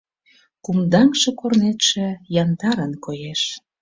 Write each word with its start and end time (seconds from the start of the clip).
Кумдаҥше 0.63 1.29
корнетше 1.39 2.07
яндарын 2.41 2.93
коеш 3.05 3.41